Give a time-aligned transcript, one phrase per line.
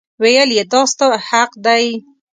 [0.21, 1.85] ویل یې دا ستا حق دی.